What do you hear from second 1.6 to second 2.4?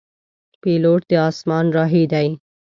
راهی دی.